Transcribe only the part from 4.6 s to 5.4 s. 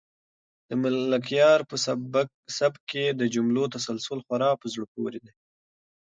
په زړه پورې دی.